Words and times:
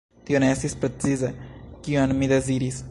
Tio 0.29 0.39
ne 0.43 0.47
estis 0.53 0.75
precize, 0.85 1.31
kion 1.89 2.17
mi 2.23 2.31
deziris. 2.37 2.79